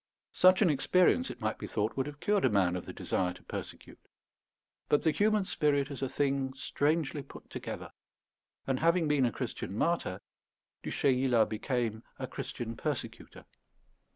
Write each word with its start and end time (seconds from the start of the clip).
Such 0.33 0.63
an 0.63 0.71
experience, 0.71 1.29
it 1.29 1.41
might 1.41 1.59
be 1.59 1.67
thought, 1.67 1.95
would 1.95 2.07
have 2.07 2.19
cured 2.19 2.43
a 2.43 2.49
man 2.49 2.75
of 2.75 2.85
the 2.87 2.91
desire 2.91 3.33
to 3.35 3.43
persecute; 3.43 3.99
but 4.89 5.03
the 5.03 5.11
human 5.11 5.45
spirit 5.45 5.91
is 5.91 6.01
a 6.01 6.09
thing 6.09 6.55
strangely 6.55 7.21
put 7.21 7.51
together; 7.51 7.91
and, 8.65 8.79
having 8.79 9.07
been 9.07 9.27
a 9.27 9.31
Christian 9.31 9.77
martyr, 9.77 10.19
Du 10.81 10.89
Chayla 10.89 11.47
became 11.47 12.01
a 12.17 12.25
Christian 12.25 12.75
persecutor. 12.75 13.45